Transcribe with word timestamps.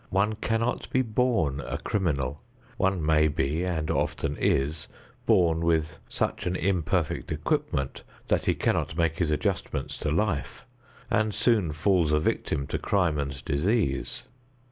One 0.09 0.33
cannot 0.33 0.89
be 0.89 1.03
born 1.03 1.59
a 1.59 1.77
criminal. 1.77 2.41
One 2.77 3.05
may 3.05 3.27
be, 3.27 3.63
and 3.63 3.91
often 3.91 4.35
is, 4.35 4.87
born 5.27 5.59
with 5.63 5.99
such 6.09 6.47
an 6.47 6.55
imperfect 6.55 7.31
equipment 7.31 8.01
that 8.27 8.45
he 8.47 8.55
cannot 8.55 8.97
make 8.97 9.17
his 9.19 9.29
adjustments 9.29 9.99
to 9.99 10.09
life, 10.09 10.65
and 11.11 11.35
soon 11.35 11.71
falls 11.71 12.11
a 12.11 12.19
victim 12.19 12.65
to 12.65 12.79
crime 12.79 13.19
and 13.19 13.45
disease. 13.45 14.23